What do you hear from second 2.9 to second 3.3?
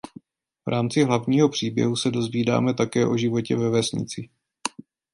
o